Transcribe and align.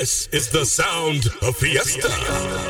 This 0.00 0.30
is 0.32 0.48
the 0.48 0.64
sound 0.64 1.26
of 1.42 1.58
Fiesta. 1.58 2.69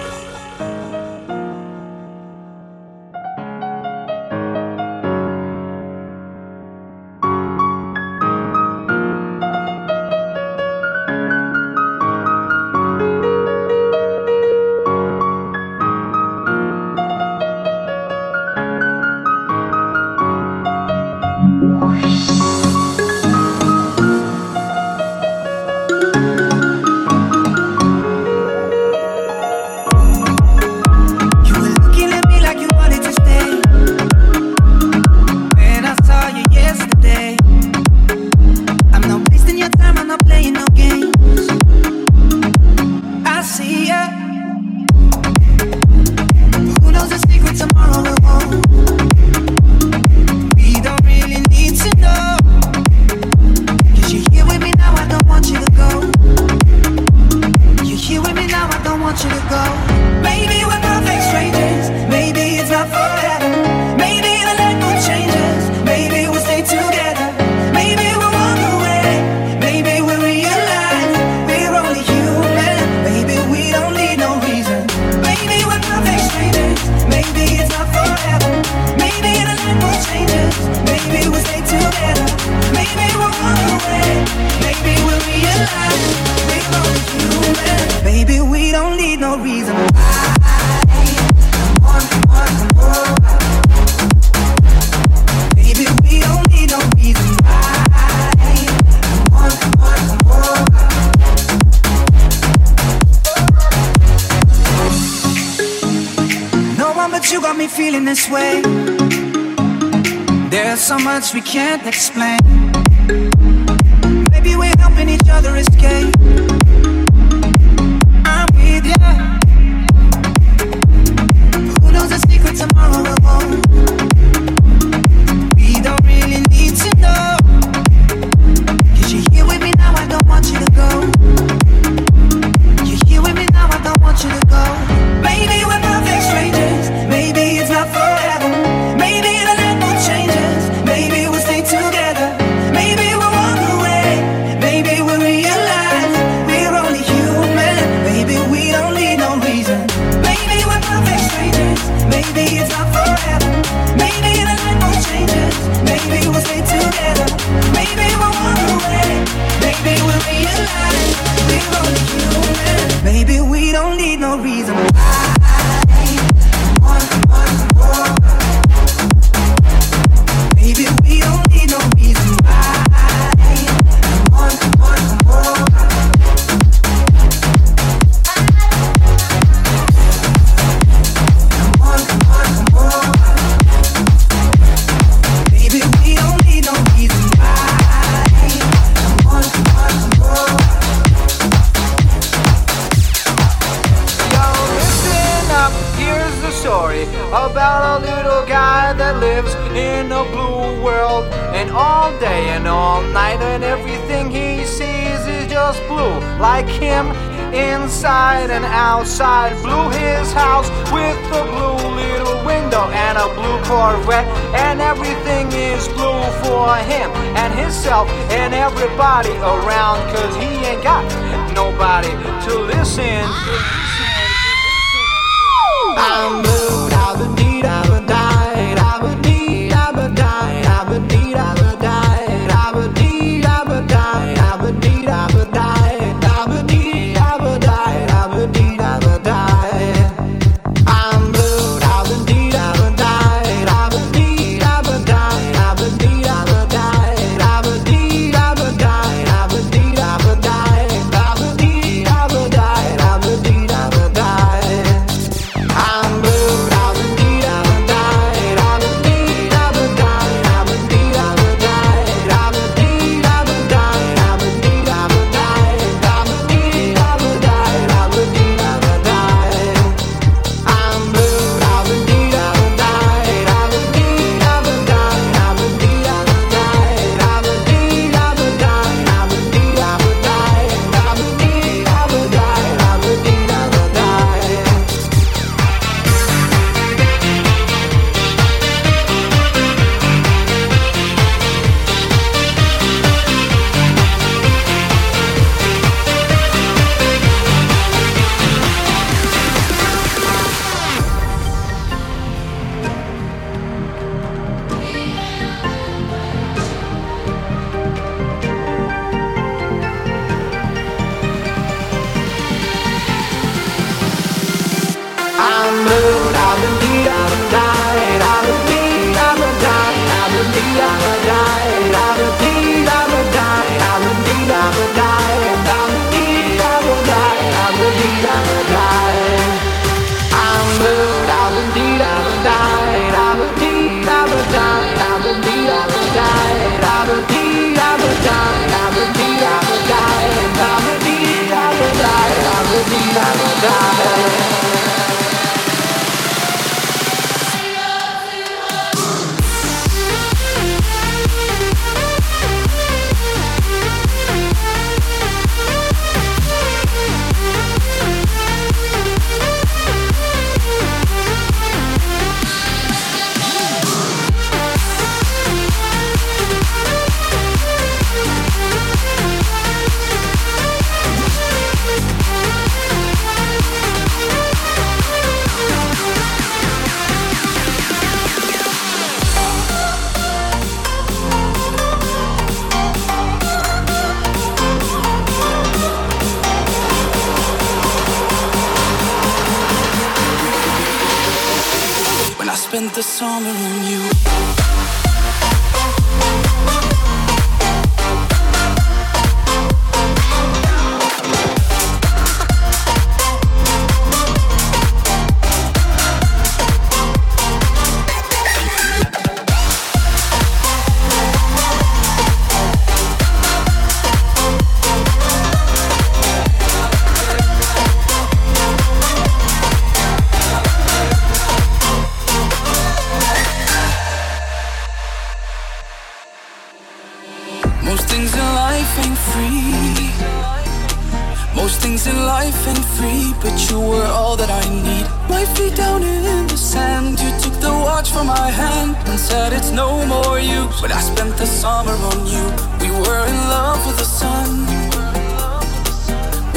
you 433.80 433.88
were 433.88 434.06
all 434.06 434.36
that 434.36 434.50
I 434.50 434.64
need. 434.86 435.06
My 435.28 435.44
feet 435.54 435.74
down 435.76 436.02
in 436.02 436.46
the 436.46 436.56
sand, 436.56 437.20
you 437.20 437.30
took 437.42 437.54
the 437.60 437.72
watch 437.86 438.10
from 438.10 438.26
my 438.26 438.50
hand 438.50 438.96
and 439.08 439.18
said 439.18 439.52
it's 439.52 439.70
no 439.70 440.04
more 440.06 440.38
You, 440.38 440.68
But 440.80 440.90
I 440.92 441.00
spent 441.00 441.36
the 441.36 441.46
summer 441.46 441.96
on 442.10 442.18
you. 442.34 442.44
We 442.82 442.90
were 442.90 443.24
in 443.32 443.38
love 443.56 443.80
with 443.86 443.98
the 444.02 444.10
sun. 444.20 444.48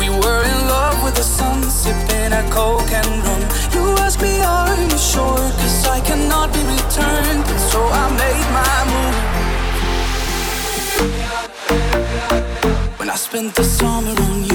We 0.01 0.07
were 0.09 0.43
in 0.51 0.59
love 0.75 0.97
with 1.03 1.15
the 1.15 1.27
sun, 1.37 1.63
sipping 1.63 2.33
a 2.41 2.43
coke 2.57 2.91
and 2.99 3.11
rum. 3.25 3.41
You 3.75 3.83
asked 4.05 4.21
me, 4.21 4.33
are 4.41 4.75
you 4.81 4.97
sure? 4.97 5.45
Cause 5.59 5.87
I 5.87 5.99
cannot 6.09 6.47
be 6.55 6.61
returned. 6.75 7.45
So 7.71 7.79
I 8.01 8.05
made 8.23 8.47
my 8.59 8.77
move. 8.91 9.17
When 12.99 13.09
I 13.09 13.15
spent 13.15 13.55
the 13.55 13.63
summer 13.63 14.15
on 14.27 14.43
you. 14.49 14.52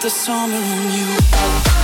the 0.00 0.10
summer 0.10 0.54
on 0.54 0.92
you. 0.92 1.77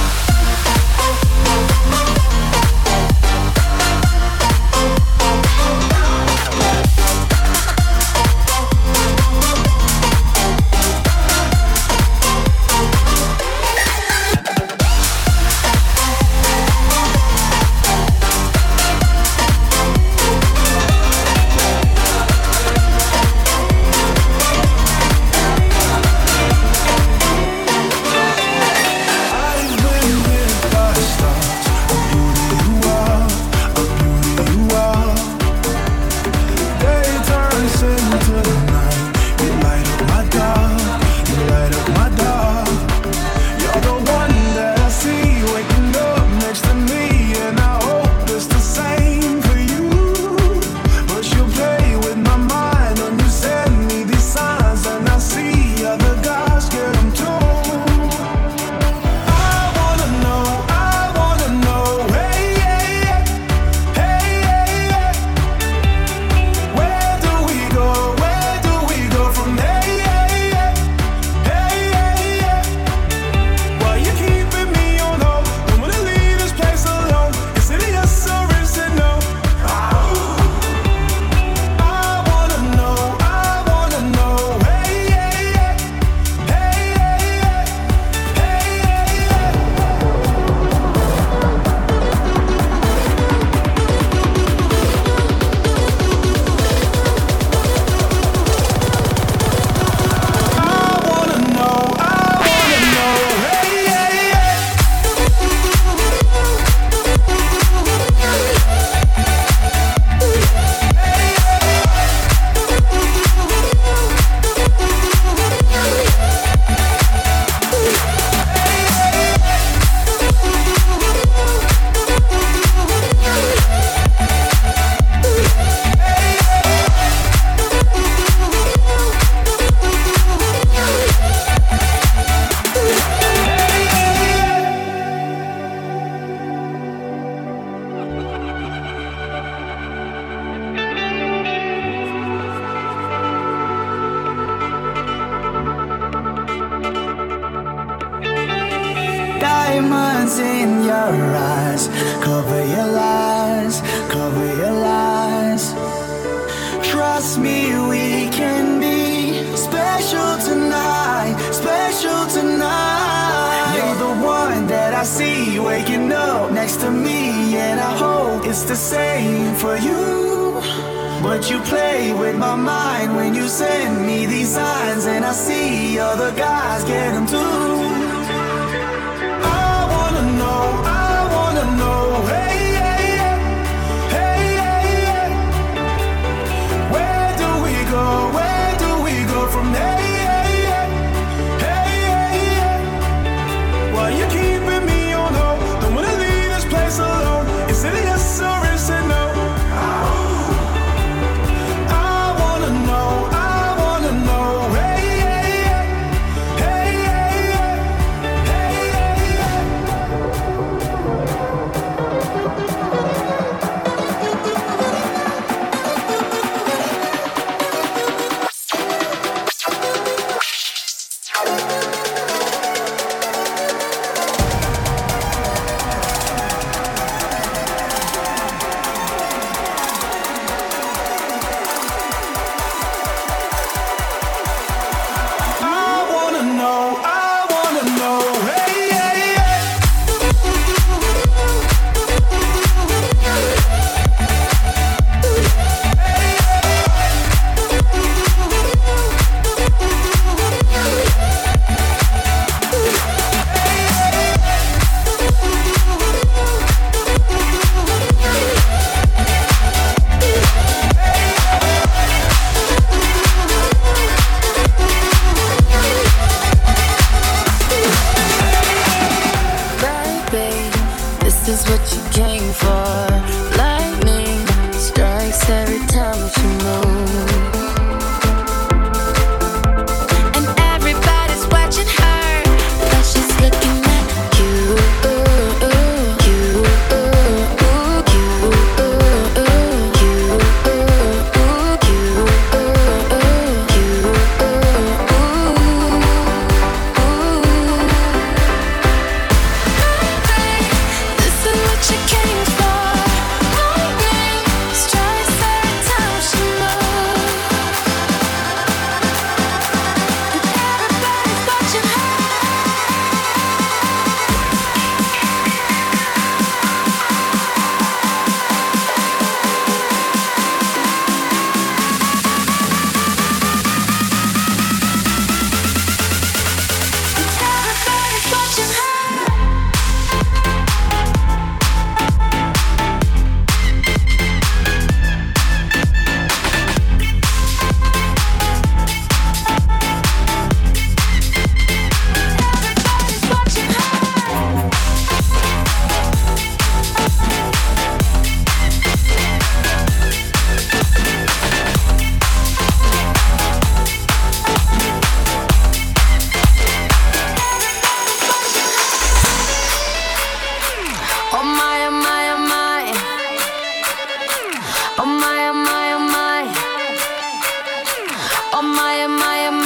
am 369.04 369.22
I, 369.22 369.36
am 369.48 369.60
I? 369.60 369.63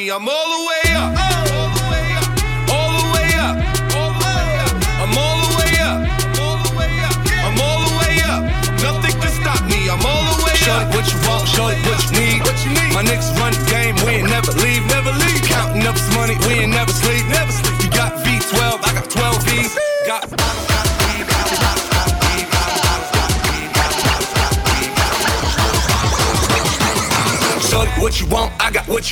Me. 0.00 0.10
I'm 0.10 0.28
all 0.28 0.58
the 0.58 0.66
way 0.66 0.79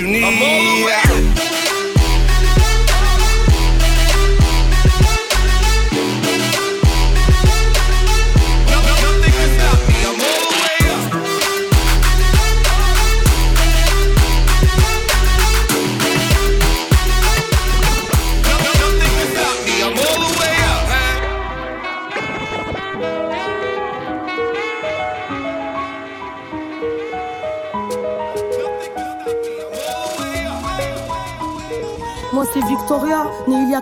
you 0.01 0.07
need. 0.07 1.88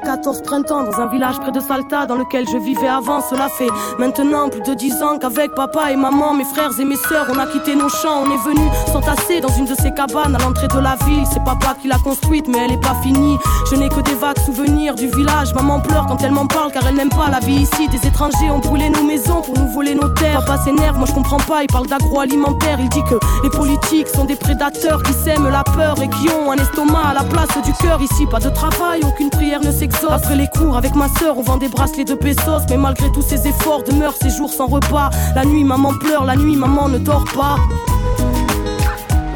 14 0.07 0.43
printemps 0.43 0.85
dans 0.85 1.01
un 1.01 1.09
village 1.09 1.41
près 1.41 1.51
de 1.51 1.59
Salta 1.59 2.07
dans 2.07 2.15
lequel 2.15 2.49
je 2.49 2.57
vivais 2.59 2.87
avant. 2.87 3.21
Cela 3.21 3.49
fait 3.49 3.67
maintenant 3.99 4.49
plus 4.49 4.61
de 4.61 4.73
10 4.73 5.03
ans 5.03 5.19
qu'avec 5.19 5.53
papa 5.57 5.91
et 5.91 5.97
maman, 5.97 6.33
mes 6.33 6.45
frères 6.45 6.71
et 6.79 6.85
mes 6.85 6.95
sœurs, 6.95 7.27
on 7.29 7.37
a 7.41 7.47
quitté 7.47 7.75
nos 7.75 7.89
champs. 7.89 8.23
On 8.25 8.31
est 8.31 8.45
venu 8.45 8.65
s'entasser 8.93 9.41
dans 9.41 9.49
une 9.49 9.65
de 9.65 9.75
ces 9.75 9.91
cabanes 9.91 10.37
à 10.37 10.39
l'entrée 10.39 10.69
de 10.69 10.79
la 10.79 10.95
ville. 11.07 11.25
C'est 11.33 11.43
papa 11.43 11.75
qui 11.83 11.89
l'a 11.89 11.99
construite 11.99 12.47
mais 12.47 12.59
elle 12.59 12.73
est 12.75 12.81
pas 12.81 12.95
finie. 13.03 13.37
Je 13.69 13.75
n'ai 13.75 13.89
que 13.89 14.01
des 14.01 14.15
vagues 14.15 14.39
souvenirs 14.39 14.95
du 14.95 15.09
village. 15.09 15.53
Maman 15.55 15.81
pleure 15.81 16.07
quand 16.07 16.23
elle 16.23 16.31
m'en 16.31 16.47
parle 16.47 16.71
car 16.71 16.87
elle 16.87 16.95
n'aime 16.95 17.09
pas 17.09 17.29
la 17.29 17.41
vie 17.41 17.63
ici. 17.63 17.89
Des 17.89 18.07
étrangers 18.07 18.51
ont 18.53 18.61
brûlé 18.61 18.89
nos 18.91 19.03
maisons 19.03 19.43
pour 19.43 19.59
nous 19.59 19.69
voler 19.73 19.97
nos 19.97 20.09
terres. 20.11 20.45
Papa 20.45 20.63
s'énerve, 20.63 20.99
moi 20.99 21.09
je 21.09 21.15
comprends 21.15 21.45
pas, 21.49 21.65
il 21.65 21.67
parle 21.67 21.89
d'agroalimentaire. 21.89 22.79
Il 22.79 22.89
dit 22.91 23.03
que 23.11 23.17
les 23.43 23.51
politiques 23.51 24.07
sont 24.07 24.25
des 24.25 24.37
prédateurs 24.37 25.03
qui 25.03 25.13
sèment 25.13 25.51
la 25.51 25.65
peur 25.65 26.01
et 26.01 26.09
qui 26.09 26.31
ont 26.31 26.53
un 26.53 26.57
estomac 26.57 27.09
à 27.11 27.15
la 27.15 27.25
place 27.25 27.49
du 27.65 27.73
cœur. 27.73 28.01
Ici, 28.01 28.25
pas 28.31 28.39
de 28.39 28.51
travail, 28.51 29.01
aucune 29.05 29.31
prière 29.31 29.61
ne 29.61 29.73
s'exauce. 29.97 30.13
Après 30.13 30.37
les 30.37 30.49
cours, 30.49 30.77
avec 30.77 30.95
ma 30.95 31.09
sœur, 31.09 31.39
on 31.39 31.43
vend 31.43 31.57
des 31.57 31.69
bracelets 31.69 32.05
de 32.05 32.15
pesos. 32.15 32.63
Mais 32.71 32.77
malgré 32.77 33.11
tous 33.13 33.23
ces 33.23 33.47
efforts, 33.47 33.83
demeurent 33.85 34.17
ces 34.21 34.31
jours 34.31 34.53
sans 34.53 34.67
repas. 34.67 35.11
La 35.35 35.45
nuit, 35.45 35.65
maman 35.65 35.95
pleure, 35.95 36.25
la 36.25 36.37
nuit, 36.37 36.57
maman 36.57 36.89
ne 36.89 36.99
dort 36.99 37.25
pas. 37.35 37.57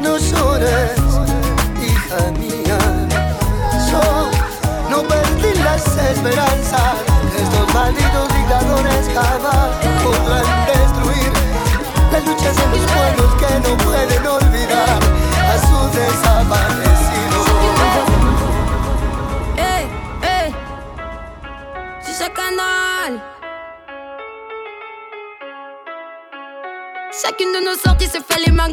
No 0.01 0.17
llores, 0.17 0.99
hija 1.81 2.31
mía. 2.39 2.77
Yo 3.89 4.01
no 4.89 5.03
perdí 5.03 5.59
las 5.63 5.85
esperanzas. 5.85 6.95
Estos 7.37 7.73
malditos 7.73 8.27
dictadores 8.35 9.07
jamás 9.13 9.71
podrán 10.03 10.45
destruir 10.67 11.31
las 12.11 12.25
luchas 12.25 12.55
de 12.57 12.67
mis 12.67 12.85
pueblos 12.91 13.31
que 13.39 13.69
no 13.69 13.77
pueden 13.77 14.27
olvidar 14.27 14.99
a 15.49 15.57
sus 15.67 15.95
desaparecidos. 15.95 16.90
Canal. 22.29 23.19
Chacune 27.21 27.51
de 27.53 27.65
nos 27.65 27.75
sorties 27.77 28.07
se 28.07 28.19
fait 28.19 28.39
les 28.45 28.51
mains. 28.51 28.67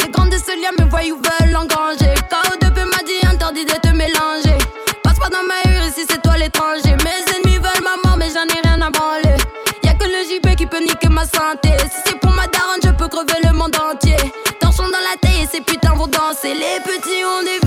Les 0.00 0.08
grands 0.10 0.26
de 0.26 0.36
ce 0.36 0.52
lien 0.60 0.70
me 0.78 0.88
voient 0.88 1.00
ou 1.12 1.16
veulent 1.16 1.56
engranger. 1.56 2.14
KO2P 2.30 2.84
m'a 2.84 3.02
dit 3.04 3.26
interdit 3.26 3.64
de 3.64 3.74
te 3.74 3.88
mélanger. 3.88 4.58
Passe 5.02 5.18
pas 5.18 5.28
dans 5.28 5.42
ma 5.42 5.60
rue 5.64 5.88
ici 5.88 6.06
c'est 6.08 6.22
toi 6.22 6.36
l'étranger. 6.38 6.96
Mes 7.04 7.34
ennemis 7.34 7.58
veulent 7.58 7.84
ma 7.84 7.96
mort, 8.08 8.16
mais 8.16 8.30
j'en 8.30 8.46
ai 8.46 8.60
rien 8.62 8.80
à 8.80 8.90
branler. 8.90 9.36
Y'a 9.82 9.94
que 9.94 10.04
le 10.04 10.22
JP 10.24 10.56
qui 10.56 10.66
peut 10.66 10.80
niquer 10.80 11.08
ma 11.08 11.24
santé. 11.24 11.70
Si 11.78 12.00
c'est 12.06 12.18
pour 12.20 12.30
ma 12.30 12.46
daronne, 12.46 12.80
je 12.82 12.90
peux 12.90 13.08
crever 13.08 13.40
le 13.44 13.52
monde 13.52 13.76
entier. 13.76 14.16
Torchons 14.60 14.88
dans 14.88 15.04
la 15.10 15.16
taille 15.20 15.42
et 15.42 15.46
ces 15.46 15.60
putains 15.60 15.94
vont 15.94 16.06
danser. 16.06 16.54
Les 16.54 16.80
petits 16.84 17.24
ont 17.24 17.42
des 17.42 17.59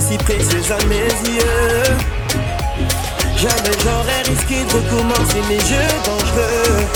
Si 0.00 0.16
c'est 0.26 0.72
à 0.72 0.78
mes 0.86 1.08
yeux 1.28 1.82
Jamais 3.36 3.76
j'aurais 3.82 4.22
risqué 4.28 4.62
de 4.62 4.78
commencer 4.90 5.42
mes 5.48 5.58
jeux 5.58 5.92
dangereux. 6.04 6.86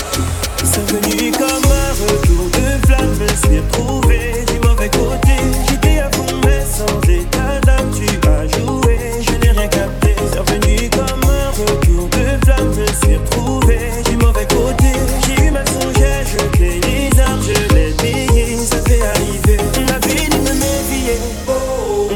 C'est 0.62 0.88
venu 0.88 1.32
comme 1.32 1.72
un 1.72 1.92
retour 2.06 2.44
de 2.50 2.86
flamme, 2.86 3.16
me 3.18 3.28
suis 3.28 3.58
retrouvé 3.58 4.44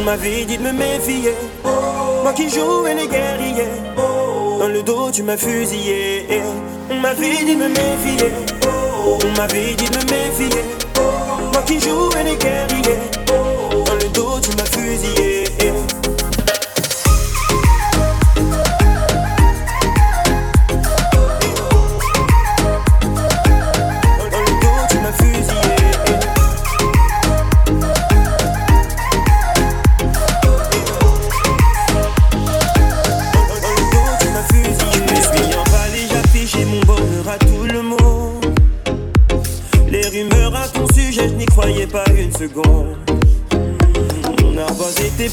m'avais 0.06 0.44
dit 0.44 0.56
de 0.56 0.62
me 0.62 0.72
méfier. 0.72 1.34
Moi 2.22 2.32
qui 2.32 2.48
jouais 2.48 2.94
les 2.94 3.08
guerriers. 3.08 3.72
Dans 4.60 4.68
le 4.68 4.80
dos, 4.82 5.10
tu 5.10 5.24
m'as 5.24 5.36
fusillé. 5.36 6.26
On 6.88 6.94
m'avait 7.00 7.44
dit 7.44 7.56
de 7.56 7.58
me 7.64 7.68
méfier. 7.68 8.30
On 9.04 9.36
m'avait 9.36 9.74
dit 9.74 9.90
de 9.90 9.96
me 9.96 10.04
méfier. 10.04 10.62
Moi 11.52 11.62
qui 11.66 11.80
jouais 11.80 12.22
les 12.22 12.36
guerriers. 12.36 13.15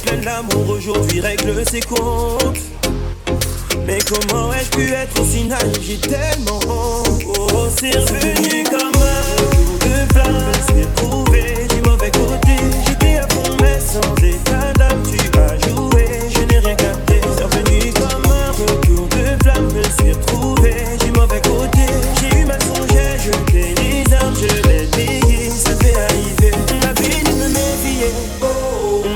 pleine 0.03 0.21
d'amour, 0.21 0.69
aujourd'hui 0.69 1.19
règle 1.21 1.63
ses 1.69 1.79
comptes. 1.81 2.59
Mais 3.85 3.99
comment 4.07 4.53
ai-je 4.53 4.69
pu 4.69 4.91
être 4.91 5.21
aussi 5.21 5.43
naïf? 5.45 5.79
J'ai 5.81 5.97
tellement 5.97 6.59
honte. 6.67 7.23
Oh, 7.37 7.67
c'est 7.77 7.97
revenu 7.97 8.63
comme 8.63 8.82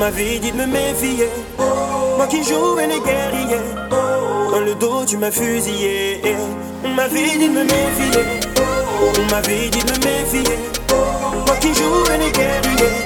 m'avais 0.07 0.39
dit 0.39 0.51
de 0.51 0.57
me 0.57 0.65
méfier. 0.65 1.27
Moi 2.17 2.27
qui 2.27 2.41
jouais 2.41 2.87
les 2.87 3.01
guerriers. 3.01 3.65
Dans 4.51 4.61
le 4.61 4.73
dos, 4.75 5.03
tu 5.05 5.17
m'as 5.17 5.31
fusillé. 5.31 6.21
On 6.85 6.89
m'avait 6.89 7.37
dit 7.37 7.49
de 7.49 7.53
me 7.53 7.63
méfier. 7.63 8.23
On 9.19 9.31
m'avait 9.31 9.69
dit 9.69 9.83
de 9.83 9.91
me 9.91 9.99
méfier. 10.05 10.57
Moi 11.45 11.55
qui 11.59 11.73
jouais 11.73 12.17
les 12.19 12.31
guerriers. 12.31 12.96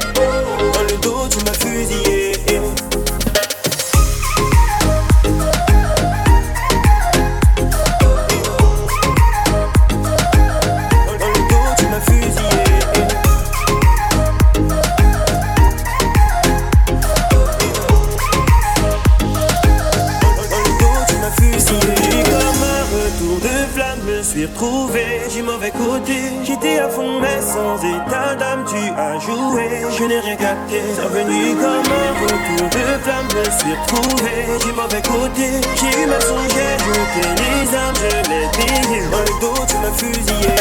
mauvais, 25.01 25.27
du 25.33 25.43
mauvais 25.43 25.71
côté. 25.71 26.15
J'étais 26.43 26.79
à 26.79 26.89
fond, 26.89 27.19
mais 27.19 27.41
sans 27.41 27.77
état 27.77 28.35
d'âme, 28.35 28.65
tu 28.67 28.75
as 28.75 29.19
joué. 29.19 29.69
Je 29.97 30.03
n'ai 30.05 30.19
rien 30.19 30.35
gâté, 30.35 30.81
c'est 30.95 31.01
revenu 31.01 31.55
comme 31.55 31.91
un 31.91 32.11
retour 32.21 32.69
de 32.69 33.03
flamme. 33.03 33.27
Je 33.29 33.51
suis 33.59 33.73
retrouvé 33.73 34.31
du 34.65 34.71
mauvais 34.73 35.01
côté. 35.01 35.61
J'ai 35.75 36.03
eu 36.03 36.05
ma 36.07 36.19
j'ai 36.19 37.29
les 37.41 37.75
armes, 37.75 37.95
je 37.95 38.29
l'ai 38.29 38.47
payé. 38.57 39.01
Un 39.05 39.39
dos, 39.39 39.65
tu 39.67 39.77
m'as 39.77 39.91
fusillé. 39.97 40.51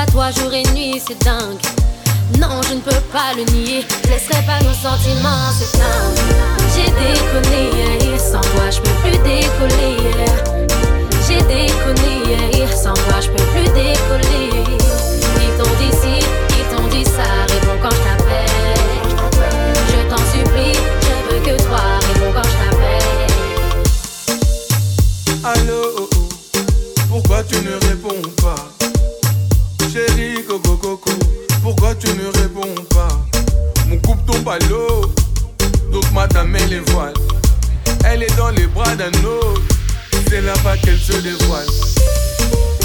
à 0.00 0.06
toi 0.06 0.30
jour 0.30 0.52
et 0.52 0.62
nuit, 0.72 1.00
c'est 1.06 1.18
dingue. 1.24 1.60
Non, 2.38 2.62
je 2.68 2.74
ne 2.74 2.80
peux 2.80 3.02
pas 3.12 3.34
le 3.36 3.42
nier. 3.52 3.84
Laisserai 4.08 4.42
pas 4.46 4.58
nos 4.64 4.72
sentiments 4.72 5.50
s'éteindre. 5.52 6.22
J'ai 6.74 6.90
déconné 6.90 8.00
hier, 8.00 8.18
sans 8.18 8.40
toi 8.40 8.70
je 8.70 8.80
peux 8.80 8.96
plus 9.02 9.18
décoller. 9.18 9.96
J'ai 11.26 11.42
déconné 11.42 12.12
hier, 12.52 12.72
sans 12.72 12.94
toi 12.94 13.20
je 13.20 13.28
peux 13.28 13.44
plus 13.52 13.68
décoller. 13.74 14.79
Pourquoi 31.62 31.94
tu 31.94 32.08
ne 32.08 32.26
réponds 32.40 32.74
pas? 32.90 33.08
Mon 33.86 33.96
coupe 33.98 34.26
tombe 34.26 34.48
à 34.48 34.58
l'eau. 34.68 35.02
Donc 35.92 36.10
madame 36.12 36.56
elle 36.56 36.72
est 36.72 36.90
voile. 36.90 37.14
Elle 38.04 38.24
est 38.24 38.36
dans 38.36 38.50
les 38.50 38.66
bras 38.66 38.96
d'un 38.96 39.12
autre. 39.24 39.62
C'est 40.28 40.40
là-bas 40.40 40.76
qu'elle 40.78 40.98
se 40.98 41.12
dévoile. 41.12 41.68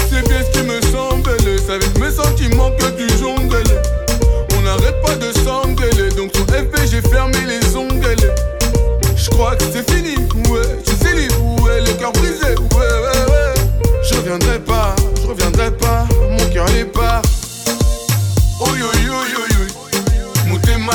C'est 0.08 0.28
bien 0.28 0.42
ce 0.44 0.56
qui 0.56 0.64
me 0.64 0.80
semble. 0.92 1.28
C'est 1.66 1.72
avec 1.72 1.98
mes 1.98 2.12
sentiments 2.12 2.70
que 2.78 2.86
tu 2.90 3.08
jongles. 3.18 3.64
On 4.56 4.62
n'arrête 4.62 5.02
pas 5.02 5.16
de 5.16 5.32
s'engueuler. 5.32 6.10
Donc 6.10 6.30
sur 6.36 6.44
FP 6.44 6.88
j'ai 6.88 7.02
fermé 7.02 7.38
les 7.48 7.74
ongles. 7.74 8.14
Je 9.16 9.28
crois 9.30 9.56
que 9.56 9.64
c'est 9.72 9.90
fini, 9.90 10.14
ouais. 10.50 10.62
Je 10.86 11.04
sais 11.04 11.16
libre, 11.16 11.64
ouais. 11.64 11.80
Le 11.80 11.92
cœur 11.98 12.12
brisé, 12.12 12.54
ouais, 12.54 12.76
ouais, 12.76 13.32
ouais. 13.32 13.54
Je 14.08 14.14
reviendrai 14.14 14.60
pas, 14.60 14.94
je 15.20 15.26
reviendrai 15.26 15.72
pas. 15.72 16.06
Mon 16.30 16.48
cœur 16.52 16.68
est 16.70 16.84
pas. 16.84 17.22
Oh 18.58 18.74
yo 18.74 18.90
yo 19.04 19.26
yo 19.28 19.40
yo, 19.52 20.46
Mutema 20.46 20.92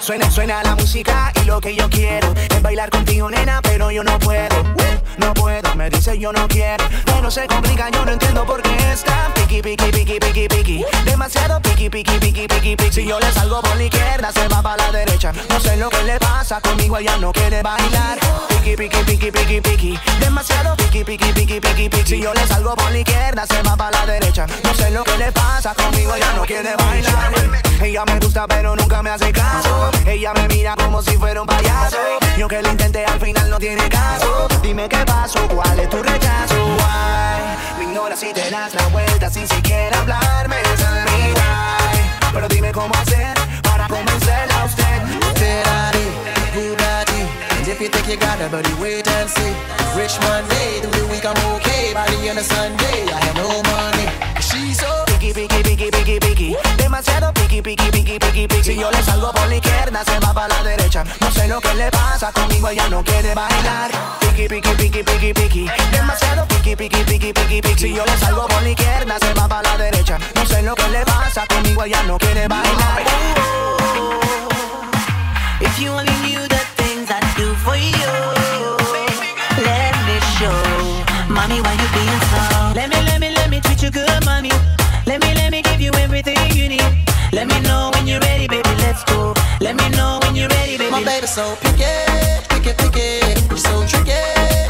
Suena, 0.00 0.30
suena 0.30 0.62
la 0.62 0.74
música 0.76 1.30
y 1.42 1.44
lo 1.44 1.60
que 1.60 1.74
yo 1.76 1.88
quiero 1.90 2.32
es 2.34 2.62
bailar 2.62 2.88
contigo, 2.88 3.30
nena, 3.30 3.60
pero 3.62 3.90
yo 3.90 4.02
no 4.02 4.18
puedo 4.18 4.56
no 5.20 5.32
puedo, 5.34 5.74
me 5.76 5.88
dice 5.90 6.18
yo 6.18 6.32
no 6.32 6.48
quiero, 6.48 6.84
pero 7.04 7.30
se 7.30 7.46
complica, 7.46 7.88
yo 7.90 8.04
no 8.04 8.12
entiendo 8.12 8.44
por 8.44 8.62
qué 8.62 8.92
está 8.92 9.32
piqui, 9.34 9.62
piqui, 9.62 9.90
piqui, 9.92 10.18
piqui, 10.18 10.48
piqui, 10.48 10.84
demasiado 11.04 11.60
piqui, 11.60 11.88
piqui, 11.88 12.18
piqui, 12.18 12.48
piqui, 12.48 12.76
piqui. 12.76 12.92
Si 12.92 13.06
yo 13.06 13.20
le 13.20 13.30
salgo 13.32 13.60
por 13.60 13.76
la 13.76 13.84
izquierda, 13.84 14.32
se 14.32 14.48
va 14.48 14.62
para 14.62 14.76
la 14.84 14.92
derecha, 14.92 15.32
no 15.48 15.60
sé 15.60 15.76
lo 15.76 15.88
que 15.88 16.02
le 16.02 16.18
pasa, 16.18 16.60
conmigo 16.60 16.98
ella 16.98 17.16
no 17.18 17.32
quiere 17.32 17.62
bailar, 17.62 18.18
piqui, 18.48 18.76
piqui, 18.76 19.04
piqui, 19.04 19.30
piqui, 19.30 19.60
piqui, 19.60 20.00
demasiado 20.18 20.74
piqui, 20.76 21.04
piqui, 21.04 21.32
piqui, 21.32 21.60
piqui, 21.60 21.88
piqui. 21.88 22.06
Si 22.06 22.20
yo 22.20 22.34
le 22.34 22.46
salgo 22.46 22.74
por 22.74 22.90
la 22.90 22.98
izquierda, 22.98 23.46
se 23.46 23.62
va 23.62 23.76
para 23.76 23.90
la 23.90 24.06
derecha, 24.06 24.46
no 24.64 24.74
sé 24.74 24.90
lo 24.90 25.04
que 25.04 25.16
le 25.18 25.30
pasa, 25.32 25.74
conmigo 25.74 26.14
ella 26.14 26.32
no 26.34 26.42
quiere 26.42 26.74
bailar. 26.76 27.32
Ella 27.82 28.04
me 28.04 28.18
gusta, 28.18 28.46
pero 28.46 28.76
nunca 28.76 29.02
me 29.02 29.10
hace 29.10 29.32
caso, 29.32 29.90
ella 30.06 30.32
me 30.34 30.48
mira 30.48 30.76
como 30.76 31.02
si 31.02 31.16
fuera 31.16 31.40
un 31.40 31.46
payaso. 31.46 32.19
Yo 32.40 32.48
que 32.48 32.62
lo 32.62 32.70
intenté 32.70 33.04
al 33.04 33.20
final 33.20 33.50
no 33.50 33.58
tiene 33.58 33.86
caso. 33.90 34.48
Dime 34.62 34.88
qué 34.88 35.04
pasó, 35.04 35.46
cuál 35.48 35.78
es 35.78 35.90
tu 35.90 36.02
rechazo. 36.02 36.54
Why? 36.68 37.76
Me 37.76 37.84
ignoras 37.84 38.22
y 38.22 38.32
te 38.32 38.50
das 38.50 38.74
la 38.74 38.86
vuelta 38.86 39.28
sin 39.28 39.46
siquiera 39.46 40.00
hablarme. 40.00 40.56
Es 40.72 40.80
why. 40.80 42.32
Pero 42.32 42.48
dime 42.48 42.72
cómo 42.72 42.94
hacer 42.94 43.36
para 43.62 43.86
convencerla 43.88 44.58
a 44.58 44.64
usted. 44.64 45.99
If 47.70 47.80
you 47.80 47.88
think 47.88 48.08
you 48.08 48.16
got 48.16 48.40
it, 48.40 48.50
buddy, 48.50 48.74
wait 48.82 49.06
and 49.06 49.30
see. 49.30 49.54
Rich 49.94 50.18
Monday, 50.26 50.80
the 50.82 51.06
week 51.06 51.24
I'm 51.24 51.38
okay. 51.54 51.94
By 51.94 52.04
the 52.10 52.28
end 52.28 52.38
of 52.40 52.44
Sunday, 52.44 53.06
I 53.06 53.20
have 53.22 53.36
no 53.36 53.62
money. 53.70 54.10
She's 54.42 54.80
so 54.80 54.90
piqui, 55.06 55.32
piqui, 55.32 55.62
piqui, 55.62 55.88
piqui, 55.88 56.18
piqui. 56.18 56.56
Demasiado 56.76 57.32
piqui, 57.32 57.62
piqui, 57.62 57.90
piqui, 57.92 58.18
piqui, 58.18 58.48
piqui. 58.48 58.64
Si 58.64 58.76
yo 58.76 58.90
le 58.90 59.00
salgo 59.04 59.30
por 59.32 59.46
la 59.46 59.54
izquierda, 59.54 60.02
se 60.04 60.18
va 60.18 60.34
para 60.34 60.48
la 60.48 60.62
derecha. 60.64 61.04
No 61.20 61.30
sé 61.30 61.46
lo 61.46 61.60
que 61.60 61.72
le 61.74 61.90
pasa 61.92 62.32
conmigo, 62.32 62.68
ella 62.70 62.88
no 62.88 63.04
quiere 63.04 63.34
bailar. 63.34 63.92
Piqui, 64.18 64.48
piqui, 64.48 64.74
piqui, 64.74 65.02
piqui, 65.04 65.32
piqui. 65.32 65.70
Demasiado 65.92 66.46
piqui, 66.48 66.74
piqui, 66.74 67.04
piqui, 67.04 67.32
piqui, 67.32 67.62
piqui. 67.62 67.78
Si 67.78 67.94
yo 67.94 68.04
le 68.04 68.16
salgo 68.18 68.48
por 68.48 68.62
la 68.64 68.70
izquierda, 68.70 69.16
se 69.20 69.32
va 69.32 69.46
para 69.46 69.62
la 69.62 69.76
derecha. 69.78 70.18
No 70.34 70.44
sé 70.44 70.60
lo 70.62 70.74
que 70.74 70.88
le 70.88 71.04
pasa 71.04 71.46
conmigo, 71.46 71.84
ella 71.84 72.02
no 72.02 72.18
quiere 72.18 72.48
bailar. 72.48 73.04
Oh, 73.06 73.76
oh, 73.80 74.48
oh. 74.50 75.60
If 75.60 75.78
you 75.78 75.92
only 75.92 76.12
knew 76.24 76.48
that 76.48 76.66
things 77.10 77.24
I 77.24 77.34
do 77.36 77.54
for 77.64 77.76
you, 77.76 78.12
let 79.64 79.94
me 80.06 80.16
show. 80.38 80.54
Mommy, 81.32 81.60
why 81.60 81.74
you 81.74 81.88
being 81.94 82.22
so? 82.30 82.72
Let 82.74 82.90
me, 82.90 82.96
let 83.06 83.20
me, 83.20 83.30
let 83.34 83.50
me 83.50 83.60
treat 83.60 83.82
you 83.82 83.90
good, 83.90 84.24
mommy. 84.24 84.50
Let 85.06 85.20
me, 85.22 85.34
let 85.34 85.50
me 85.50 85.62
give 85.62 85.80
you 85.80 85.92
everything 85.94 86.38
you 86.52 86.68
need. 86.68 86.84
Let 87.32 87.46
me 87.48 87.60
know 87.60 87.90
when 87.94 88.06
you're 88.06 88.20
ready, 88.20 88.46
baby, 88.46 88.70
let's 88.78 89.04
go. 89.04 89.34
Let 89.60 89.76
me 89.76 89.88
know 89.90 90.18
when 90.22 90.36
you're 90.36 90.48
ready, 90.48 90.78
baby. 90.78 90.90
My 90.90 91.04
baby 91.04 91.26
so 91.26 91.56
picky, 91.60 91.84
picky, 92.48 92.72
picky. 92.78 93.20
You're 93.48 93.58
so 93.58 93.86
tricky, 93.86 94.20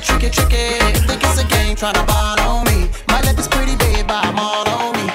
tricky, 0.03 0.31
tricky. 0.31 0.79
Think 1.07 1.23
it's 1.23 1.41
a 1.41 1.47
game 1.47 1.77
trying 1.77 1.95
to 1.95 2.05
ball 2.05 2.41
on 2.41 2.65
me. 2.67 2.89
My 3.09 3.21
lip 3.23 3.39
is 3.39 3.49
pretty 3.49 3.77
big, 3.77 4.07
but 4.07 4.25
I'm 4.25 4.39
all 4.39 4.69
on 4.69 4.93
me. 4.97 5.07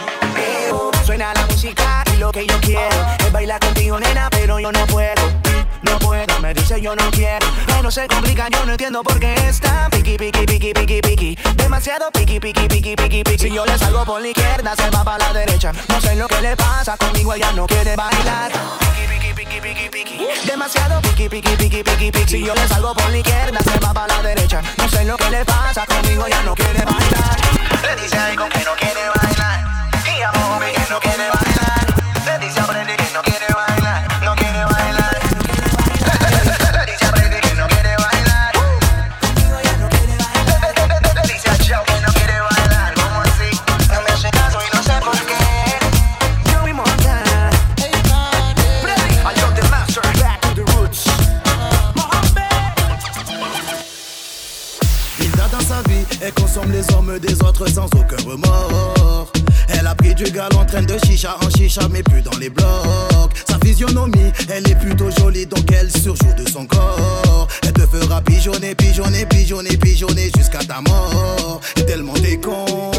Suena 1.06 1.34
la 1.34 1.46
música 1.48 2.04
y 2.14 2.18
lo 2.18 2.32
que 2.32 2.46
yo 2.46 2.60
quiero 2.62 2.98
es 3.20 3.32
bailar 3.32 3.60
contigo, 3.60 4.00
nena, 4.00 4.30
pero 4.32 4.60
yo 4.60 4.72
no 4.72 4.86
puedo. 4.88 5.45
Puedo, 6.16 6.40
me 6.40 6.54
dice 6.54 6.80
yo 6.80 6.96
no 6.96 7.12
quiero. 7.12 7.46
No 7.84 7.92
se 7.92 8.08
complica, 8.08 8.48
yo 8.50 8.66
no 8.66 8.72
entiendo 8.72 9.04
por 9.04 9.20
qué 9.20 9.34
está 9.50 9.90
piqui, 9.92 10.18
piqui, 10.18 10.46
piqui, 10.46 10.74
piqui, 10.74 11.02
piqui. 11.02 11.38
Demasiado 11.56 12.10
piqui, 12.12 12.40
piqui, 12.40 12.68
piqui, 12.68 12.96
piqui, 12.96 13.24
piqui. 13.24 13.38
Si 13.38 13.54
yo 13.54 13.66
le 13.66 13.78
salgo 13.78 14.06
por 14.06 14.22
la 14.22 14.30
izquierda, 14.30 14.76
se 14.78 14.90
va 14.92 15.04
para 15.04 15.18
la 15.18 15.34
derecha. 15.34 15.74
No 15.90 16.00
sé 16.00 16.16
lo 16.16 16.28
que 16.28 16.42
le 16.42 16.56
pasa, 16.56 16.96
conmigo 16.96 17.34
ella 17.34 17.52
no 17.52 17.68
quiere 17.68 17.98
bailar. 17.98 18.50
Piqui, 18.50 19.34
piqui, 19.34 19.60
piqui, 19.60 19.90
piqui. 19.90 20.28
Demasiado 20.46 21.02
piqui, 21.02 21.28
piqui, 21.28 21.56
piqui, 21.58 21.84
piqui, 21.84 22.12
piqui. 22.12 22.32
Si 22.32 22.46
yo 22.46 22.56
le 22.56 22.66
salgo 22.68 22.94
por 22.96 23.10
la 23.10 23.18
izquierda, 23.18 23.60
se 23.60 23.78
va 23.80 23.94
para 23.94 24.16
la 24.16 24.22
derecha. 24.24 24.62
No 24.78 24.88
sé 24.88 25.04
lo 25.04 25.18
que 25.18 25.30
le 25.30 25.44
pasa, 25.44 25.86
conmigo 25.86 26.26
ella 26.26 26.42
no 26.44 26.56
quiere 26.56 26.86
bailar. 26.86 27.38
Le 27.84 28.02
dice 28.02 28.18
a 28.18 28.36
con 28.38 28.50
que 28.50 28.64
no 28.64 28.72
quiere 28.80 29.10
bailar. 29.16 29.92
Y 30.06 30.22
a 30.22 30.32
que 30.32 30.94
no 30.94 31.00
quiere 31.02 31.30
bailar. 31.30 31.55
Galon 60.32 60.60
en 60.60 60.66
train 60.66 60.82
de 60.82 60.98
chicha 61.06 61.38
en 61.42 61.50
chicha, 61.50 61.82
mais 61.92 62.04
plus 62.04 62.22
dans 62.22 62.38
les 62.40 62.50
blocs. 62.50 62.66
Sa 63.48 63.58
physionomie, 63.64 64.32
elle 64.50 64.70
est 64.70 64.76
plutôt 64.76 65.10
jolie, 65.20 65.46
donc 65.46 65.72
elle 65.72 65.92
surjoue 65.92 66.34
de 66.38 66.50
son 66.50 66.66
corps. 66.66 67.48
Elle 67.64 67.74
te 67.74 67.82
fera 67.82 68.22
pigeonner, 68.22 68.76
pigeonner, 68.76 69.26
pigeonner, 69.26 69.78
pigeonner 69.78 70.32
jusqu'à 70.38 70.60
ta 70.60 70.82
mort. 70.82 71.62
Et 71.78 71.86
tellement 71.86 72.14
t'es 72.14 72.38
con, 72.38 72.92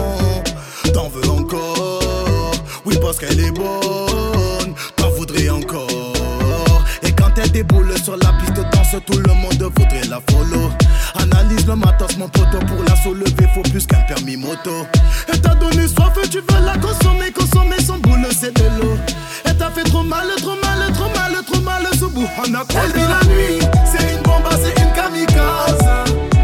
t'en 0.93 1.09
veux 1.09 1.29
encore. 1.31 2.53
Oui, 2.85 2.97
parce 3.01 3.19
qu'elle 3.19 3.41
est 3.41 3.51
bonne, 3.51 4.75
t'en 4.97 5.11
voudrais 5.11 5.49
encore. 5.49 6.85
Et 7.03 7.13
quand 7.13 7.33
elle 7.37 7.51
déboule 7.51 7.93
sur 8.03 8.17
la 8.17 8.33
piste 8.35 8.55
danse, 8.73 8.97
tout 9.05 9.19
le 9.19 9.33
monde 9.35 9.73
voudrait 9.77 10.07
la 10.09 10.21
follow. 10.31 10.71
Analyse 11.19 11.67
le 11.67 11.77
matos, 11.77 12.17
mon 12.19 12.29
poteau, 12.29 12.59
pour 12.67 12.83
la 12.85 12.97
soulever, 12.97 13.47
faut 13.55 13.63
plus 13.63 13.87
qu'un 13.87 14.01
permis 14.03 14.37
moto. 14.37 14.87
Elle 15.29 15.41
t'a 15.41 15.55
donné 15.55 15.89
soif, 15.89 16.13
tu 16.31 16.39
veux 16.39 16.65
la 16.65 16.77
consommer, 16.79 17.31
consommer 17.33 17.81
son 17.81 17.99
boule, 17.99 18.27
c'est 18.31 18.55
de 18.55 18.65
l'eau. 18.81 18.97
Elle 19.45 19.57
t'a 19.57 19.71
fait 19.71 19.85
trop 19.85 20.03
mal, 20.03 20.27
trop 20.39 20.57
mal, 20.63 20.93
trop 20.93 21.09
mal, 21.09 21.43
trop 21.45 21.61
mal, 21.61 21.87
ce 21.93 22.05
bout. 22.07 22.29
On 22.39 22.55
a 22.55 22.65
Elle 22.83 22.93
dit 22.93 23.01
la 23.01 23.25
nuit, 23.33 23.59
c'est 23.85 24.15
une 24.15 24.23
bombe, 24.23 24.49
c'est 24.63 24.83
une 24.83 24.93
kamikaze. 24.93 26.36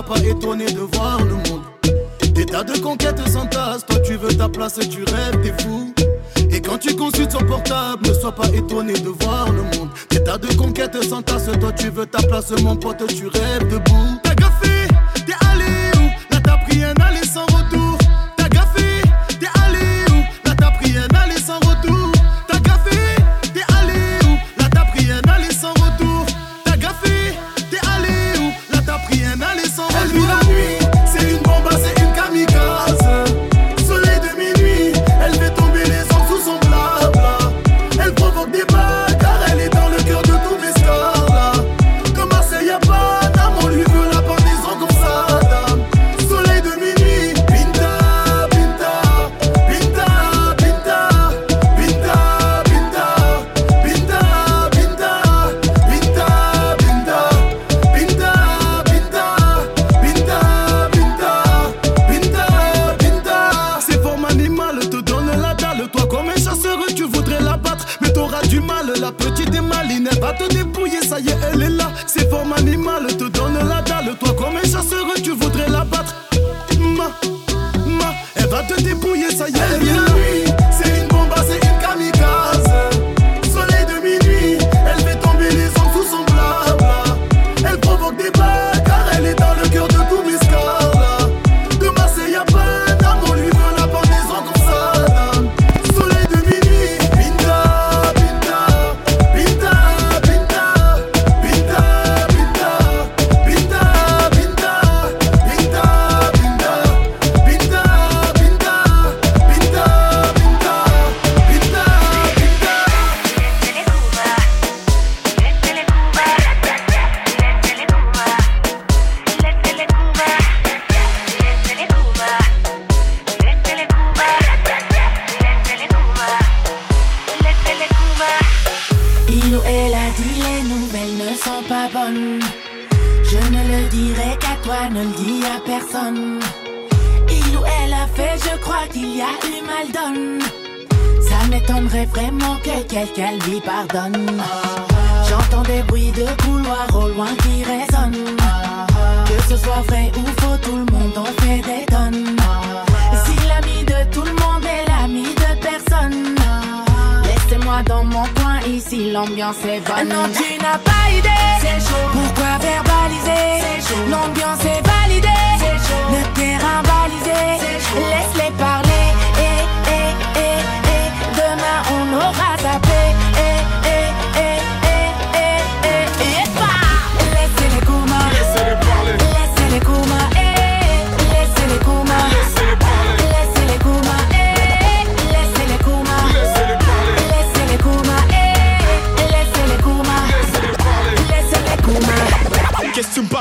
Sois 0.00 0.14
pas 0.14 0.26
étonné 0.26 0.66
de 0.66 0.80
voir 0.80 1.18
le 1.18 1.34
monde. 1.34 1.62
Des 2.32 2.46
tas 2.46 2.64
de 2.64 2.78
conquêtes 2.78 3.20
s'entassent, 3.28 3.84
toi 3.84 3.98
tu 4.00 4.16
veux 4.16 4.34
ta 4.34 4.48
place 4.48 4.78
et 4.78 4.88
tu 4.88 5.04
rêves, 5.04 5.40
t'es 5.42 5.62
fou. 5.62 5.92
Et 6.50 6.60
quand 6.60 6.78
tu 6.78 6.94
consultes 6.94 7.32
son 7.32 7.44
portable, 7.44 8.08
ne 8.08 8.14
sois 8.14 8.32
pas 8.32 8.48
étonné 8.48 8.94
de 8.94 9.08
voir 9.08 9.50
le 9.52 9.62
monde. 9.62 9.90
Des 10.10 10.22
tas 10.22 10.38
de 10.38 10.46
conquêtes 10.54 11.02
s'entassent, 11.02 11.50
toi 11.60 11.72
tu 11.72 11.90
veux 11.90 12.06
ta 12.06 12.22
place, 12.22 12.50
mon 12.62 12.76
pote, 12.76 13.06
tu 13.08 13.26
rêves 13.26 13.68
debout. 13.68 14.29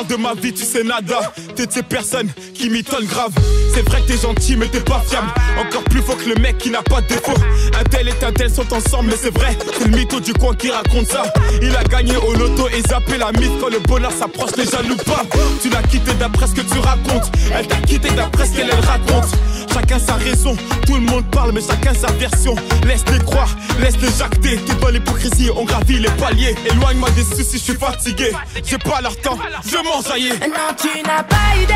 De 0.08 0.16
ma 0.16 0.34
vie, 0.34 0.54
tu 0.54 0.64
sais 0.64 0.84
nada. 0.84 1.34
T'es 1.56 1.66
de 1.66 1.72
ces 1.72 1.84
personnes 1.84 2.30
qui 2.54 2.70
m'étonnent 2.70 3.06
grave. 3.06 3.32
C'est 3.74 3.82
vrai 3.82 4.02
que 4.02 4.08
t'es 4.08 4.18
gentil 4.18 4.56
mais 4.56 4.68
t'es 4.68 4.80
pas 4.80 5.04
fiable. 5.08 5.28
Encore 5.60 5.84
plus 5.86 6.02
faux 6.02 6.16
que 6.16 6.30
le 6.30 6.36
mec 6.36 6.58
qui 6.58 6.70
n'a 6.70 6.82
pas 6.82 7.02
de 7.02 7.08
défaut. 7.08 7.34
Un 7.80 7.84
tel 7.84 8.08
et 8.08 8.26
un 8.26 8.32
tel 8.32 8.50
sont 8.54 8.72
ensemble 8.74 9.10
mais 9.10 9.18
c'est 9.22 9.34
vrai 9.34 9.58
C'est 9.78 9.88
le 9.88 9.98
mytho 9.98 10.20
du 10.20 10.34
coin 10.34 10.56
qui 10.56 10.70
raconte 10.70 11.08
ça. 11.08 11.24
Il 11.62 11.76
a 11.76 11.84
gagné 11.84 12.16
au 12.18 12.34
loto 12.34 12.68
et 12.70 12.82
zappé 12.88 13.18
la 13.18 13.32
mythe 13.34 13.60
Quand 13.60 13.70
le 13.70 13.80
bonheur 13.80 14.12
s'approche 14.12 14.52
les 14.58 14.66
jaloux 14.66 14.98
pas. 14.98 15.24
Tu 15.62 15.70
l'as 15.70 15.84
quitté 15.84 16.14
d'après 16.14 16.48
ce 16.48 16.54
que 16.54 16.62
tu 16.62 16.80
racontes. 16.80 17.32
Elle 17.54 17.68
t'a 17.68 17.78
quitté 17.78 18.10
d'après 18.12 18.46
ce 18.46 18.56
qu'elle 18.56 18.70
elle 18.72 18.86
raconte 18.86 19.30
Chacun 19.74 20.00
sa 20.00 20.14
raison, 20.16 20.56
tout 20.86 20.96
le 20.96 21.02
monde 21.02 21.26
parle 21.32 21.52
mais 21.52 21.62
chacun 21.62 21.94
sa 21.94 22.12
version. 22.14 22.56
Laisse-les 22.86 23.20
croire, 23.20 23.50
laisse-les 23.80 24.12
jacter. 24.18 24.58
T'es 24.58 24.74
dans 24.76 24.90
l'hypocrisie, 24.90 25.50
on 25.56 25.64
gravit 25.64 26.00
les 26.00 26.10
paliers. 26.12 26.56
Éloigne-moi 26.66 27.10
des 27.12 27.24
soucis, 27.24 27.58
je 27.58 27.72
suis 27.72 27.74
fatigué. 27.74 28.32
J'ai 28.64 28.78
pas 28.78 29.02
leur 29.02 29.16
temps, 29.18 29.38
je 29.66 29.78
m'en 29.78 30.02
jaillir 30.02 30.34
Non, 30.42 30.76
tu 30.78 31.02
n'as 31.04 31.24
pas 31.24 31.56
idée. 31.62 31.74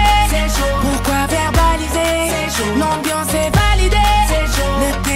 Pourquoi 0.81 1.27
verbaliser? 1.27 2.13
L'ambiance 2.77 3.33
est 3.33 3.51
validée. 3.55 3.97
Le 4.79 5.03
terrain 5.03 5.12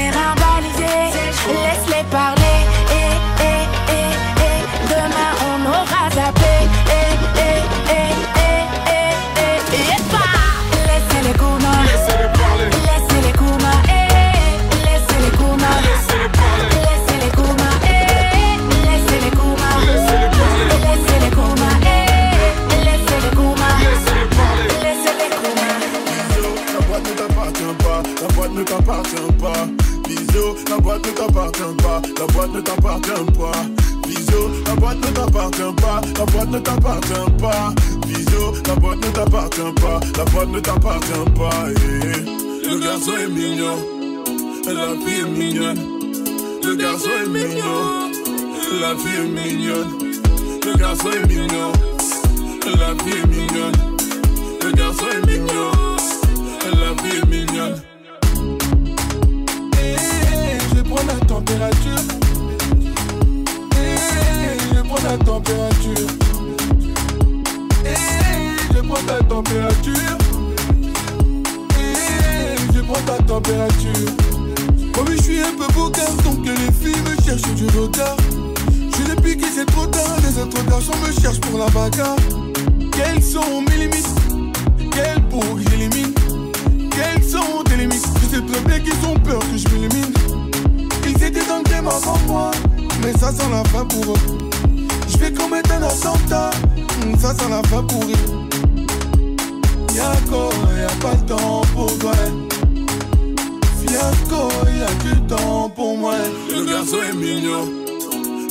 boîte 30.98 31.08
ne 31.08 31.12
t'appartient 31.12 31.84
pas, 31.84 32.02
la 32.20 32.28
boîte 32.28 32.54
ne 32.54 32.62
t'appartient 32.62 33.32
pas. 33.38 33.52
Bisous, 34.08 34.50
la 34.66 34.76
boîte 34.76 34.98
ne 34.98 35.14
t'appartient 35.14 35.82
pas, 35.82 36.02
la 36.18 36.26
boîte 36.26 36.50
ne 36.50 36.60
t'appartient 36.60 37.32
pas. 37.40 37.74
Bisous, 38.08 38.54
la 38.68 38.76
boîte 38.76 39.06
ne 39.06 39.12
t'appartient 39.12 39.74
pas, 39.82 40.00
la 40.18 40.26
boîte 40.26 40.50
ne 40.50 40.60
t'appartient 40.60 41.32
pas. 41.36 41.66
eh. 41.70 42.68
Le 42.68 42.80
garçon 42.80 43.12
est 43.18 43.28
mignon, 43.28 43.78
la 44.66 44.88
fille 45.06 45.22
est 45.22 45.30
mignonne. 45.30 45.80
Le 46.64 46.76
garçon 46.76 47.10
est 47.24 47.30
mignon, 47.30 48.12
la 48.82 48.96
fille 48.96 49.20
est 49.20 49.28
mignonne. 49.28 50.14
Le 50.66 50.78
garçon 50.78 51.10
est 51.12 51.28
mignon, 51.28 51.72
la 52.66 53.04
fille 53.04 53.22
est 53.24 53.28
mignonne. 53.28 53.98
Le 54.64 54.72
garçon 54.72 55.06
est 55.12 55.28
mignon, 55.28 55.72
la 56.66 57.04
vie 57.04 57.18
est 57.18 57.26
mignonne. 57.26 57.87
Eh, 61.60 61.64
je 64.76 64.82
prends 64.84 65.04
la 65.04 65.18
température. 65.18 66.08
Eh, 67.84 67.96
je 68.74 68.80
prends 68.82 69.04
ta 69.08 69.24
température. 69.24 70.18
Eh, 71.80 72.74
je 72.76 72.82
prends 72.82 73.02
ta 73.08 73.24
température. 73.24 73.90
Oh 74.98 75.04
oui, 75.08 75.16
je 75.18 75.22
suis 75.24 75.40
un 75.40 75.54
peu 75.58 75.66
beau 75.74 75.90
donc 75.90 76.44
que 76.44 76.50
les 76.50 76.72
filles 76.72 77.02
me 77.02 77.16
cherchent 77.26 77.56
du 77.56 77.66
retard. 77.76 78.18
Je 78.96 79.04
l'ai 79.10 79.16
piqué, 79.20 79.46
c'est 79.52 79.66
trop 79.66 79.88
tard. 79.88 80.16
Les 80.22 80.40
autres 80.40 80.64
garçons 80.70 80.94
me 81.08 81.12
cherchent 81.12 81.42
pour 81.42 81.58
la 81.58 81.70
bagarre. 81.70 82.18
Quelles 82.92 83.24
sont 83.24 83.64
mes 83.68 83.78
limites? 83.78 84.16
Quelles 84.92 85.24
pour 85.24 85.42
que 85.42 85.72
j'élimine? 85.72 86.14
Quelles 86.92 87.24
sont 87.24 87.64
tes 87.66 87.78
limites? 87.78 88.08
Je 88.22 88.36
sais 88.36 88.44
très 88.44 88.62
bien 88.62 88.80
qu'ils 88.80 89.10
ont 89.10 89.18
peur 89.20 89.40
que 89.40 89.58
je 89.58 89.68
m'élimine 89.70 90.47
Étaient 91.28 91.46
dans 91.46 91.58
le 91.58 91.64
game 91.64 91.88
avant 91.88 92.18
moi. 92.26 92.52
Mais 93.04 93.12
ça 93.12 93.34
sent 93.34 93.50
la 93.52 93.62
fin 93.66 93.84
pour 93.84 94.14
eux. 94.14 94.50
Je 95.10 95.18
vais 95.18 95.34
commettre 95.34 95.74
un 95.74 95.84
attentat. 95.84 96.52
Hmm, 97.06 97.18
Ça 97.20 97.34
sent 97.34 97.50
la 97.50 97.62
fin 97.64 97.84
pour 97.84 98.02
eux. 98.04 98.48
Y'a 99.94 100.04
y'a 100.04 100.88
pas 101.02 101.16
de 101.16 101.28
temps 101.28 101.62
pour 101.74 101.98
toi. 102.00 102.14
Fiasco, 103.82 104.48
y'a 104.80 104.94
du 105.04 105.22
temps 105.24 105.70
pour 105.76 105.98
moi. 105.98 106.14
Le 106.50 106.64
garçon 106.64 106.98
est 107.10 107.16
mignon. 107.16 107.68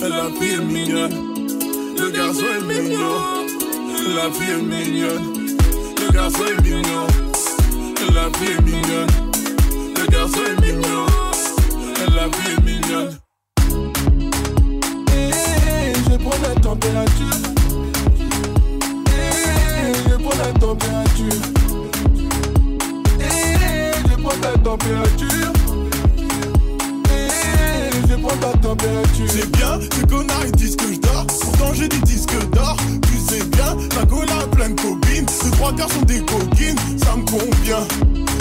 La 0.02 0.24
fille 0.38 0.56
est 0.56 0.64
mignonne. 0.64 1.14
Le 1.98 2.10
garçon 2.10 2.44
est 2.58 2.64
mignon. 2.74 3.16
La 4.14 4.30
fille 4.32 4.52
est 4.52 4.62
mignonne. 4.62 5.46
Le 5.98 6.12
garçon 6.12 6.42
est 6.46 6.62
mignon. 6.62 7.06
La 8.12 8.38
fille 8.38 8.52
est 8.58 8.62
mignonne. 8.62 9.10
Le 9.96 10.06
garçon 10.10 10.40
est 10.46 10.60
mignon. 10.60 11.06
La 12.14 12.28
mignonne 12.86 13.18
Eh, 15.12 15.92
je 15.94 16.16
prends 16.16 16.42
la 16.42 16.60
température. 16.60 17.36
Eh, 19.08 20.08
je 20.08 20.14
prends 20.16 20.38
la 20.38 20.52
température. 20.58 21.42
Eh, 23.20 23.92
je 24.08 24.22
prends 24.22 24.40
ta 24.40 24.58
température. 24.58 25.52
Eh, 27.10 28.08
je 28.08 28.14
prends 28.16 28.36
ta 28.36 28.58
température. 28.58 29.26
C'est 29.28 29.50
bien, 29.52 29.80
ces 29.80 30.06
connards 30.06 30.46
ils 30.46 30.52
disent 30.52 30.76
que 30.76 30.92
je 30.92 30.98
dors. 31.00 31.26
Pourtant 31.26 31.72
j'ai 31.74 31.88
des 31.88 32.00
disques 32.00 32.50
d'or. 32.52 32.76
Tu 33.02 33.34
sais 33.34 33.44
bien, 33.46 33.76
la 33.96 34.04
gola 34.04 34.46
plein 34.52 34.70
de 34.70 34.80
copines 34.80 35.26
Ces 35.28 35.50
trois 35.52 35.74
quarts 35.74 35.90
sont 35.90 36.02
des 36.02 36.20
coquines, 36.20 36.78
ça 37.02 37.16
me 37.16 37.24
convient. 37.24 37.86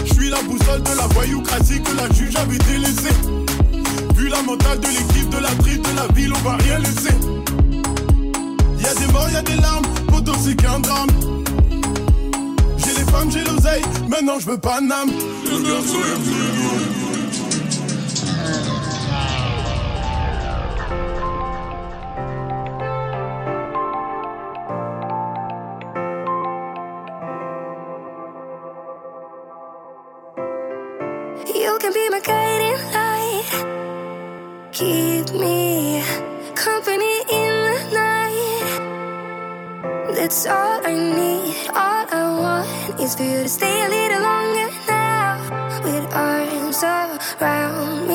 Je 0.05 0.13
suis 0.13 0.29
la 0.29 0.41
boussole 0.43 0.83
de 0.83 0.97
la 0.97 1.07
voyoucratie 1.07 1.81
que 1.81 1.95
la 1.97 2.13
juge 2.13 2.35
avait 2.35 2.57
délaissée 2.59 3.44
Vu 4.15 4.29
la 4.29 4.41
mentale 4.41 4.79
de 4.79 4.87
l'équipe 4.87 5.29
de 5.29 5.37
la 5.37 5.49
tripe 5.49 5.81
de 5.81 5.95
la 5.95 6.07
ville, 6.13 6.31
on 6.33 6.49
va 6.49 6.55
rien 6.57 6.79
laisser. 6.79 7.15
Y'a 8.79 8.93
des 8.93 9.11
morts, 9.11 9.29
y'a 9.29 9.41
des 9.41 9.55
larmes, 9.55 9.85
pourtant 10.07 10.33
c'est 10.41 10.55
qu'un 10.55 10.79
drame 10.79 11.09
J'ai 12.77 12.93
les 12.93 13.11
femmes, 13.11 13.31
j'ai 13.31 13.43
l'oseille, 13.43 13.83
maintenant 14.07 14.39
je 14.39 14.45
veux 14.45 14.57
pas 14.57 14.79
d'âme 14.79 15.09
Le 15.43 15.57
All 40.47 40.79
I 40.85 40.93
need. 40.93 41.69
All 41.69 42.05
I 42.11 42.23
want 42.39 42.99
is 42.99 43.15
for 43.15 43.23
you 43.23 43.43
to 43.43 43.49
stay 43.49 43.85
a 43.85 43.89
little 43.89 44.21
longer 44.21 44.69
now. 44.87 45.81
With 45.83 46.13
arms 46.13 46.83
around 46.83 48.07
me 48.07 48.14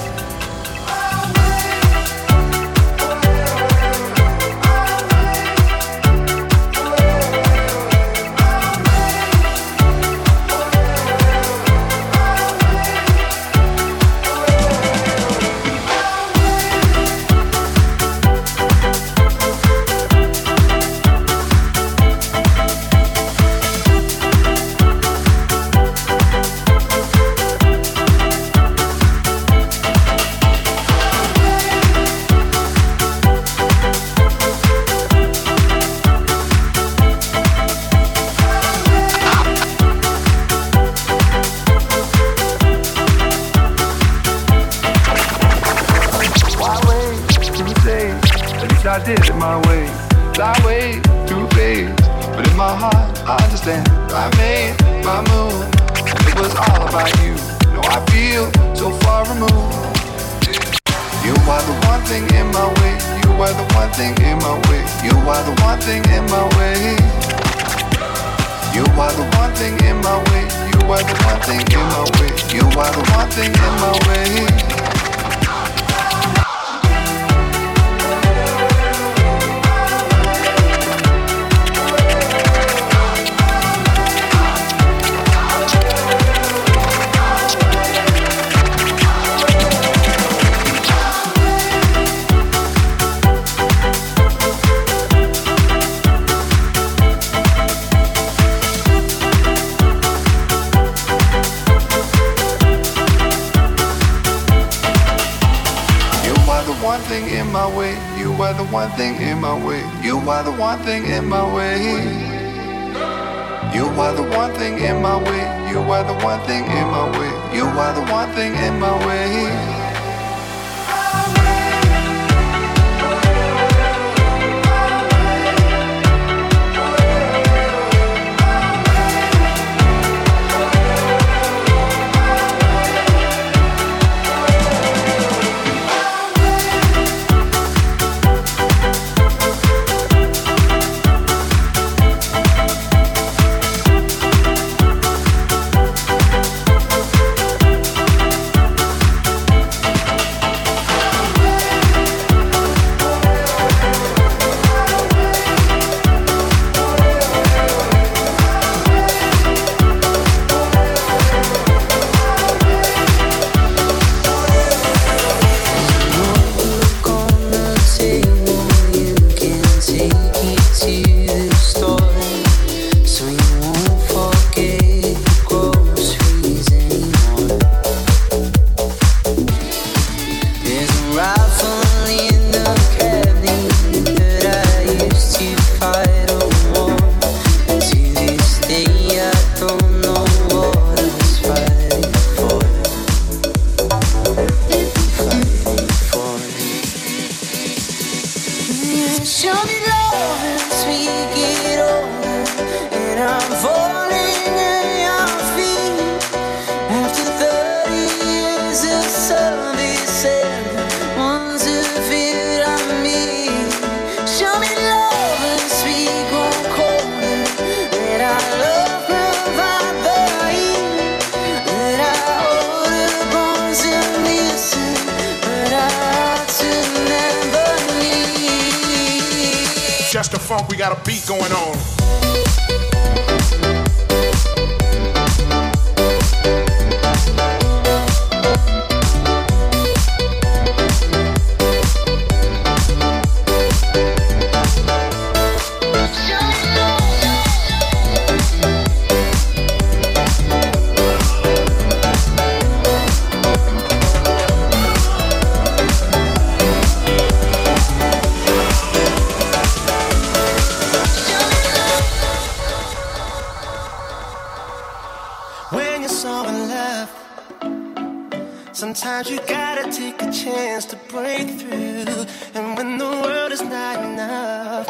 Sometimes 268.73 269.29
you 269.29 269.37
gotta 269.47 269.91
take 269.91 270.21
a 270.21 270.31
chance 270.31 270.85
to 270.85 270.95
break 271.09 271.49
through. 271.59 272.25
And 272.53 272.77
when 272.77 272.97
the 272.97 273.05
world 273.05 273.51
is 273.51 273.61
not 273.61 274.03
enough, 274.03 274.87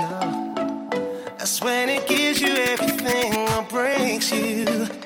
that's 1.40 1.62
when 1.62 1.90
it 1.90 2.08
gives 2.08 2.40
you 2.42 2.54
everything 2.54 3.34
or 3.50 3.64
breaks 3.64 4.32
you. 4.32 5.01